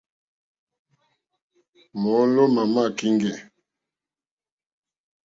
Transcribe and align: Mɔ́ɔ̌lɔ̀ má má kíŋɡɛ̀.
Mɔ́ɔ̌lɔ̀ 2.01 2.47
má 2.55 2.63
má 2.73 2.83
kíŋɡɛ̀. 2.97 3.35